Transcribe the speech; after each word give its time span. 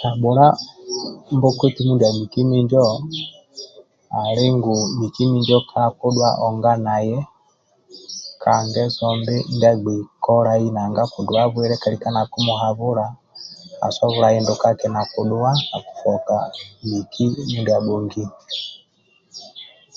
Habhula 0.00 0.46
mbokoti 1.34 1.80
mindia 1.86 2.10
miki 2.18 2.40
minjo 2.50 2.82
ali 4.26 4.46
ngu 4.56 4.74
miki 4.98 5.22
minjo 5.30 5.58
kala 5.70 5.88
kidhua 5.98 6.30
onga 6.46 6.72
naye 6.86 7.18
ka 8.42 8.54
ngeso 8.66 9.04
mbi 9.18 9.36
ndia 9.56 9.70
agbei 9.74 10.02
kolai 10.24 10.66
nanga 10.74 11.02
akiduwa 11.04 11.42
bwile 11.52 11.74
kalika 11.82 12.08
nakimuhabhula 12.12 13.06
asobola 13.86 14.26
hindukaki 14.34 14.86
nakidhuwa 14.90 15.50
nakifoka 15.70 16.36
miki 16.90 17.22
mindia 17.50 17.76
abhongio 17.78 18.26